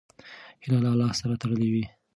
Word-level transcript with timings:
هیله 0.63 0.79
له 0.83 0.89
الله 0.93 1.09
سره 1.19 1.33
تړلې 1.41 1.67
وي. 1.73 1.85